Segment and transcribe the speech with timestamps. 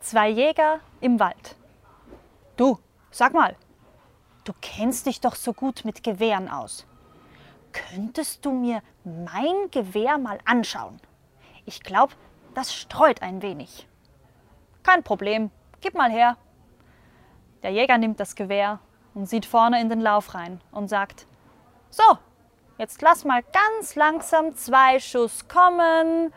[0.00, 1.56] Zwei Jäger im Wald.
[2.56, 2.78] Du,
[3.10, 3.54] sag mal,
[4.44, 6.86] du kennst dich doch so gut mit Gewehren aus.
[7.72, 11.00] Könntest du mir mein Gewehr mal anschauen?
[11.66, 12.14] Ich glaube,
[12.54, 13.86] das streut ein wenig.
[14.82, 15.50] Kein Problem,
[15.82, 16.38] gib mal her.
[17.62, 18.80] Der Jäger nimmt das Gewehr
[19.12, 21.26] und sieht vorne in den Lauf rein und sagt,
[21.90, 22.18] so,
[22.78, 26.32] jetzt lass mal ganz langsam zwei Schuss kommen